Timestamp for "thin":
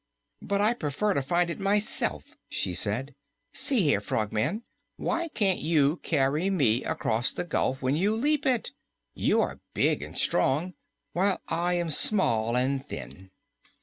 12.83-13.29